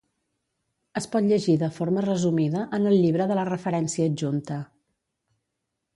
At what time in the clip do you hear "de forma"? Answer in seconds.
1.65-2.05